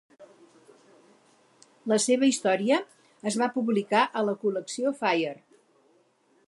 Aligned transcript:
La 1.93 1.99
seva 2.05 2.31
història 2.31 2.81
es 3.31 3.39
va 3.43 3.51
publicar 3.59 4.03
a 4.23 4.27
la 4.31 4.35
col·lecció 4.47 4.97
"Fire". 5.03 5.37